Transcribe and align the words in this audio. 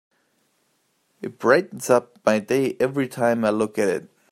It 1.21 1.37
brightens 1.37 1.87
up 1.91 2.17
my 2.25 2.39
day 2.39 2.75
every 2.79 3.07
time 3.07 3.45
I 3.45 3.51
look 3.51 3.77
at 3.77 3.87
it. 3.87 4.09